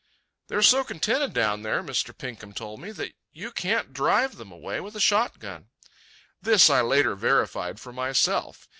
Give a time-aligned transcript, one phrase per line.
[0.47, 2.11] "They are so contented down there," Mr.
[2.17, 5.69] Pinkham told me, "that you can't drive them away with a shot gun."
[6.41, 8.67] This I later verified for myself.